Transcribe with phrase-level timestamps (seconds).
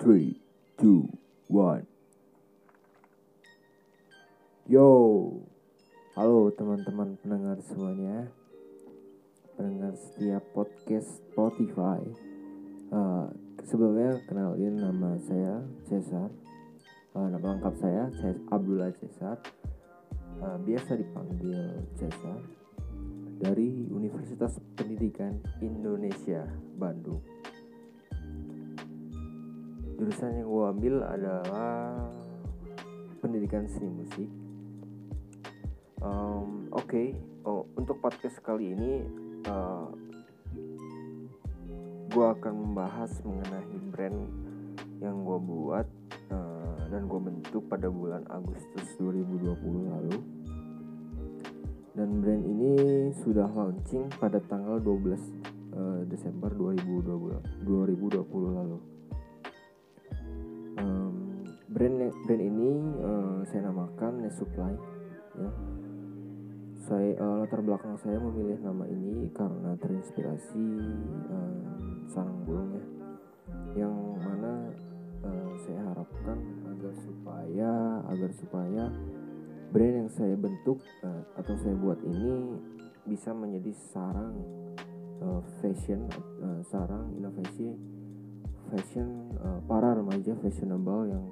[0.00, 0.40] three,
[0.80, 1.04] two,
[1.52, 1.84] one.
[4.64, 4.88] Yo,
[6.16, 8.32] halo teman-teman pendengar semuanya,
[9.60, 12.00] pendengar setiap podcast Spotify.
[12.88, 13.28] Uh,
[13.68, 16.32] sebelumnya kenalin nama saya Cesar.
[17.12, 19.36] Uh, nama lengkap saya saya Abdullah Cesar.
[20.40, 22.40] Uh, biasa dipanggil Cesar
[23.36, 26.48] dari Universitas Pendidikan Indonesia
[26.80, 27.20] Bandung
[30.00, 32.08] jurusan yang gue ambil adalah
[33.20, 34.28] pendidikan seni musik
[36.00, 37.12] um, oke okay.
[37.44, 39.04] oh, untuk podcast kali ini
[39.44, 39.92] uh,
[42.08, 44.24] gue akan membahas mengenai brand
[45.04, 45.84] yang gue buat
[46.32, 49.52] uh, dan gue bentuk pada bulan Agustus 2020
[49.84, 50.16] lalu
[51.92, 52.72] dan brand ini
[53.20, 58.16] sudah launching pada tanggal 12 uh, Desember 2020 2020
[58.56, 58.99] lalu
[61.80, 64.76] brand brand ini uh, saya namakan Nesupply
[65.40, 65.50] ya.
[66.76, 70.66] Saya uh, latar belakang saya memilih nama ini karena terinspirasi
[71.32, 71.60] uh,
[72.04, 72.84] sarang burung ya.
[73.80, 74.52] Yang mana
[75.24, 76.36] uh, saya harapkan
[76.68, 77.72] agar supaya
[78.12, 78.84] agar supaya
[79.72, 82.60] brand yang saya bentuk uh, atau saya buat ini
[83.08, 84.36] bisa menjadi sarang
[85.24, 86.04] uh, fashion
[86.44, 87.72] uh, sarang inovasi
[88.68, 91.24] fashion uh, para remaja fashionable yang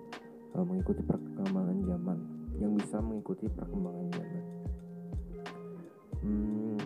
[0.59, 2.19] uh, mengikuti perkembangan zaman
[2.59, 4.45] yang bisa mengikuti perkembangan zaman.
[6.19, 6.79] Hmm,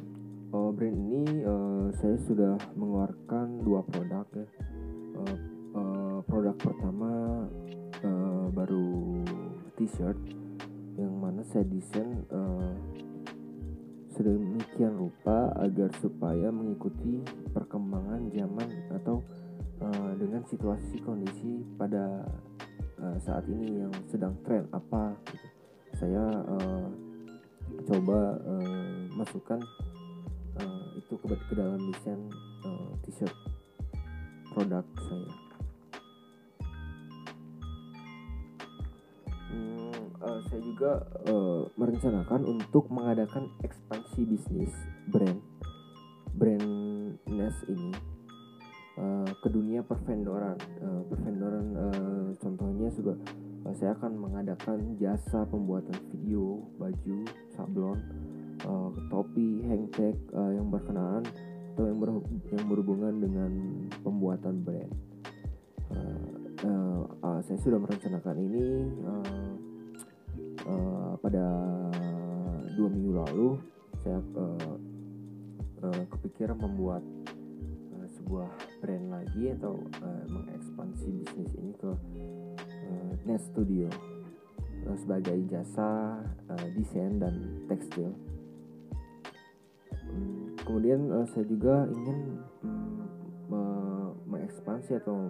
[0.53, 4.47] uh, brand ini uh, saya sudah mengeluarkan dua produk ya.
[5.17, 5.37] Uh,
[5.73, 7.11] uh, produk pertama
[8.05, 9.25] uh, baru
[9.81, 10.21] t-shirt
[11.01, 12.77] yang mana saya desain uh,
[14.13, 17.25] sedemikian rupa agar supaya mengikuti
[17.57, 19.25] perkembangan zaman atau
[19.81, 22.29] uh, dengan situasi kondisi pada
[23.03, 25.47] uh, saat ini yang sedang tren apa gitu.
[25.99, 26.87] saya uh,
[27.91, 29.61] coba uh, masukkan
[30.57, 32.21] uh, itu ke, ke dalam desain
[32.63, 33.35] uh, t-shirt
[34.55, 35.31] produk saya
[39.51, 40.03] hmm,
[40.47, 40.93] saya juga
[41.27, 44.73] uh, merencanakan untuk mengadakan ekspansi bisnis
[45.11, 45.41] brand
[46.37, 46.67] brand
[47.29, 48.12] Nes ini
[48.99, 50.57] uh, ke dunia pervendoran.
[50.81, 53.15] Uh, pervendoran uh, contohnya juga
[53.65, 57.19] uh, saya akan mengadakan jasa pembuatan video baju
[57.55, 57.99] sablon
[58.67, 61.25] uh, topi hangtag uh, yang berkenaan
[61.73, 62.11] atau yang, ber
[62.53, 63.53] yang berhubungan dengan
[64.05, 64.93] pembuatan brand.
[65.93, 66.33] Uh,
[66.69, 68.67] uh, uh, saya sudah merencanakan ini
[69.09, 69.53] uh,
[70.69, 71.45] uh, pada
[72.77, 73.49] dua minggu lalu
[74.05, 74.77] saya uh,
[75.85, 77.05] uh, kepikiran membuat
[78.33, 83.93] sebuah brand lagi atau uh, mengekspansi bisnis ini ke uh, Net Studio
[84.89, 86.17] uh, sebagai jasa
[86.49, 88.09] uh, desain dan tekstil.
[90.09, 93.05] Um, kemudian uh, saya juga ingin um,
[93.53, 93.65] me
[94.25, 95.29] mengekspansi atau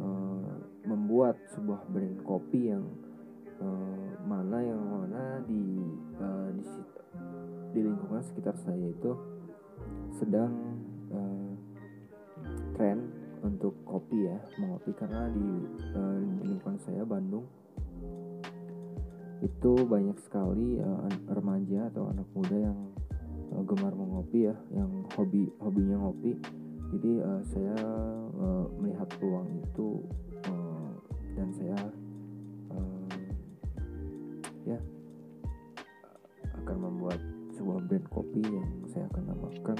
[0.00, 0.56] uh,
[0.88, 2.96] membuat sebuah brand kopi yang
[3.60, 5.84] uh, mana yang mana di
[6.16, 6.64] uh, di,
[7.76, 9.12] di lingkungan sekitar saya itu
[10.16, 10.80] sedang
[11.12, 11.45] uh,
[12.76, 13.08] tren
[13.40, 15.48] untuk kopi ya mengopi karena di,
[15.96, 17.48] uh, lingkungan saya Bandung
[19.40, 22.78] itu banyak sekali uh, remaja atau anak muda yang
[23.52, 26.36] uh, gemar mengopi ya yang hobi hobinya ngopi.
[26.92, 27.76] Jadi uh, saya
[28.36, 30.04] uh, melihat peluang itu
[30.48, 30.92] uh,
[31.36, 31.80] dan saya
[32.72, 33.08] uh,
[34.64, 34.78] ya
[36.64, 37.20] akan membuat
[37.56, 39.78] sebuah brand kopi yang saya akan namakan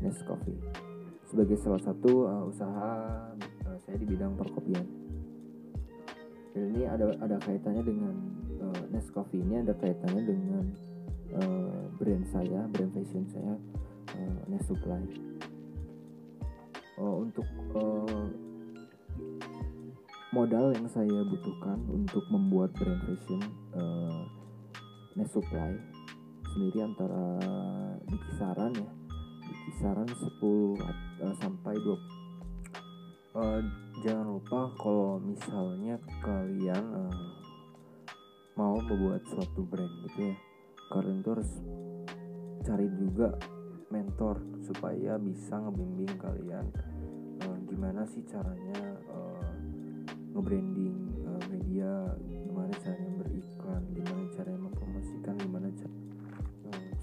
[0.00, 0.89] Nescoffee
[1.30, 2.90] sebagai salah satu uh, usaha
[3.38, 4.82] uh, saya di bidang perkopian.
[6.50, 8.14] Dan ini ada ada kaitannya dengan
[8.58, 10.64] uh, Nescoffee ini ada kaitannya dengan
[11.38, 13.54] uh, brand saya, brand fashion saya
[14.18, 15.06] uh, Nesupply.
[16.98, 17.46] Uh, untuk
[17.78, 18.26] uh,
[20.34, 23.38] modal yang saya butuhkan untuk membuat brand fashion
[23.78, 24.26] uh,
[25.14, 25.78] Nesupply
[26.50, 27.38] sendiri antara
[28.10, 28.99] di kisaran ya
[29.70, 30.82] kisaran 10 uh,
[31.22, 31.98] eh, sampai 20 uh,
[33.38, 33.62] eh,
[34.02, 35.94] jangan lupa kalau misalnya
[36.26, 37.14] kalian uh,
[38.58, 40.36] mau membuat suatu brand gitu ya
[40.90, 41.52] kalian tuh harus
[42.66, 43.38] cari juga
[43.94, 46.66] mentor supaya bisa ngebimbing kalian
[47.46, 49.54] uh, gimana sih caranya uh,
[50.34, 50.98] ngebranding
[51.30, 55.59] uh, media gimana caranya beriklan gimana caranya mempromosikan gimana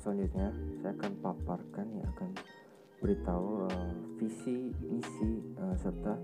[0.07, 2.31] selanjutnya saya akan paparkan ya akan
[3.03, 6.15] beritahu uh, visi misi uh, serta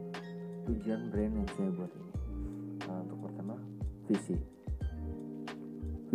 [0.71, 2.13] tujuan brand yang saya buat ini.
[2.87, 3.59] Uh, untuk pertama
[4.07, 4.39] visi.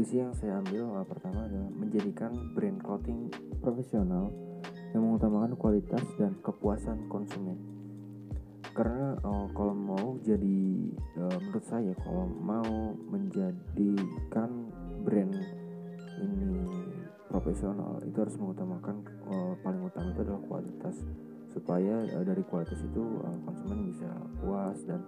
[0.01, 3.29] Visi yang saya ambil uh, pertama adalah menjadikan brand clothing
[3.61, 4.33] profesional
[4.97, 7.61] yang mengutamakan kualitas dan kepuasan konsumen.
[8.73, 10.89] Karena uh, kalau mau jadi
[11.21, 14.73] uh, menurut saya kalau mau menjadikan
[15.05, 15.37] brand
[16.17, 16.88] ini
[17.29, 20.97] profesional itu harus mengutamakan uh, paling utama itu adalah kualitas.
[21.49, 24.09] Supaya uh, dari kualitas itu uh, konsumen bisa
[24.41, 25.05] puas dan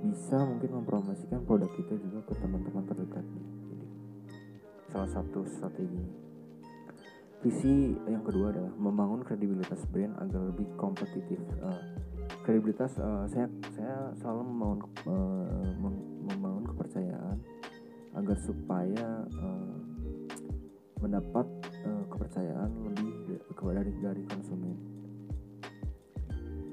[0.00, 3.86] bisa mungkin mempromosikan produk kita juga ke teman-teman terdekatnya jadi
[4.88, 6.02] salah satu strategi.
[7.38, 11.38] Visi yang kedua adalah membangun kredibilitas brand agar lebih kompetitif.
[11.62, 11.82] Uh,
[12.42, 13.46] kredibilitas uh, saya
[13.76, 15.70] saya selalu membangun uh,
[16.32, 17.38] membangun kepercayaan
[18.18, 19.06] agar supaya
[19.38, 19.78] uh,
[20.98, 21.46] mendapat
[21.86, 23.10] uh, kepercayaan lebih
[23.58, 24.76] dari dari konsumen.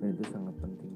[0.01, 0.95] Dan itu sangat penting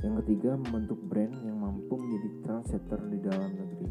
[0.00, 3.88] yang ketiga membentuk brand yang mampu menjadi trendsetter di dalam negeri.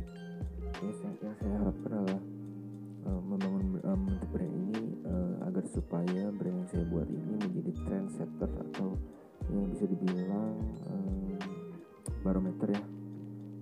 [0.81, 2.21] Ya, yang, yang saya harapkan adalah
[3.05, 8.49] uh, membangun uh, brand ini uh, agar supaya brand yang saya buat ini menjadi trendsetter
[8.49, 8.97] atau
[9.53, 10.57] yang bisa dibilang
[10.89, 11.37] um,
[12.25, 12.83] barometer ya.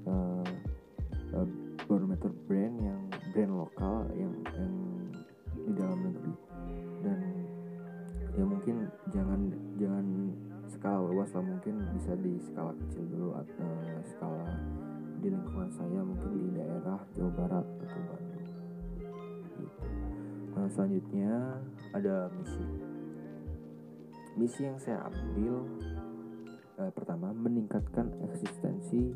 [0.08, 0.48] Uh,
[1.36, 1.48] uh,
[1.84, 2.97] barometer brand yang
[11.38, 14.50] lah mungkin bisa di skala kecil dulu atau uh, skala
[15.22, 18.48] di lingkungan saya mungkin di daerah Jawa Barat atau Bandung.
[19.54, 19.86] Gitu.
[20.58, 21.62] Nah, selanjutnya
[21.94, 22.66] ada misi.
[24.34, 25.62] Misi yang saya ambil
[26.82, 29.14] uh, pertama meningkatkan eksistensi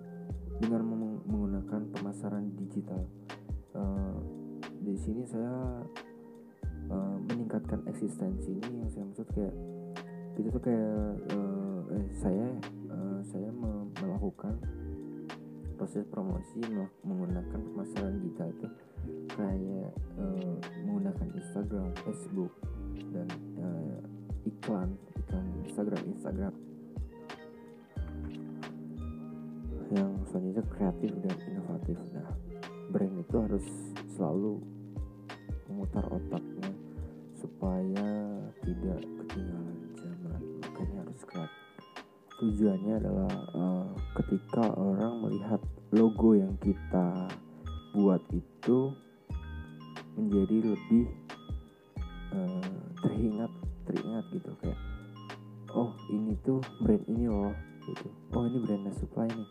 [0.62, 3.02] dengan meng menggunakan pemasaran digital.
[3.74, 4.22] Uh,
[4.78, 5.82] di sini saya
[6.86, 9.58] uh, meningkatkan eksistensi ini yang saya maksud kayak
[10.38, 11.61] kita tuh kayak uh,
[11.92, 12.48] eh, saya
[12.90, 13.50] uh, saya
[14.00, 14.56] melakukan
[15.76, 16.62] proses promosi
[17.02, 18.68] menggunakan pemasaran digital itu
[19.34, 19.92] kayak
[20.22, 22.54] uh, menggunakan Instagram, Facebook
[23.12, 23.28] dan
[23.58, 23.98] uh,
[24.46, 26.54] iklan iklan Instagram Instagram.
[29.92, 31.98] Yang selanjutnya kreatif dan inovatif.
[32.14, 32.30] Nah
[32.94, 33.66] brand itu harus
[34.16, 34.62] selalu
[35.66, 36.72] memutar otaknya
[37.40, 38.08] supaya
[38.62, 39.02] tidak
[42.42, 43.86] tujuannya adalah uh,
[44.18, 45.62] ketika orang melihat
[45.94, 47.30] logo yang kita
[47.94, 48.90] buat itu
[50.18, 51.06] menjadi lebih
[52.34, 53.52] uh, teringat
[53.86, 54.50] teringat gitu.
[54.58, 54.80] Kayak
[55.78, 57.54] oh ini tuh brand ini loh
[57.86, 58.10] gitu.
[58.34, 59.50] Oh ini brandnya supply nih.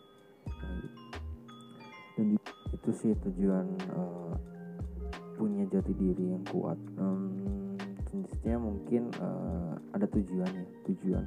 [0.51, 0.99] Nah, gitu.
[2.19, 2.27] dan
[2.75, 4.35] itu sih tujuan uh,
[5.39, 6.77] punya jati diri yang kuat.
[6.99, 7.79] Um,
[8.11, 11.25] jenisnya mungkin uh, ada tujuannya tujuan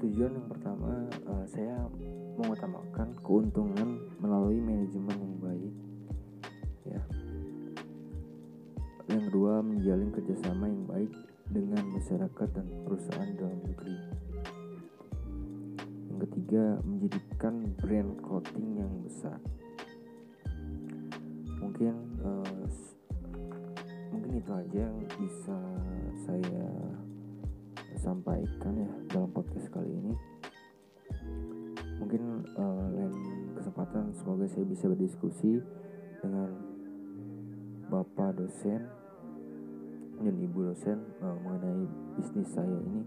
[0.00, 1.76] tujuan yang pertama uh, saya
[2.40, 5.74] mengutamakan keuntungan melalui manajemen yang baik
[6.88, 7.02] ya
[9.10, 11.12] yang kedua menjalin kerjasama yang baik
[11.50, 13.98] dengan masyarakat dan perusahaan dalam negeri.
[16.06, 19.38] Yang ketiga, menjadikan brand clothing yang besar.
[21.58, 22.66] Mungkin uh,
[24.14, 25.58] mungkin itu aja yang bisa
[26.22, 26.70] saya
[28.00, 30.16] sampaikan ya dalam podcast kali ini.
[32.00, 33.14] Mungkin uh, lain
[33.52, 35.60] kesempatan semoga saya bisa berdiskusi
[36.24, 36.48] dengan
[37.92, 38.88] Bapak dosen
[40.16, 41.84] dan ibu dosen uh, mengenai
[42.16, 43.04] bisnis saya ini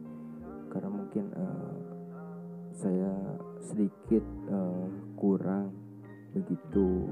[0.70, 1.74] karena mungkin uh,
[2.74, 3.14] saya
[3.66, 4.22] sedikit
[4.54, 4.86] uh,
[5.18, 5.74] kurang
[6.38, 7.10] begitu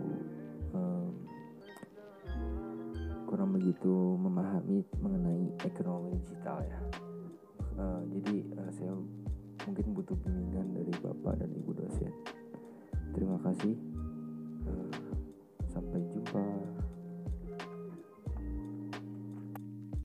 [0.74, 1.14] um,
[3.30, 7.11] kurang begitu memahami mengenai ekonomi digital ya
[7.82, 8.94] uh, jadi uh, saya
[9.66, 12.14] mungkin butuh bimbingan dari bapak dan ibu dosen.
[13.18, 13.74] Terima kasih.
[14.70, 14.94] Uh,
[15.66, 16.44] sampai jumpa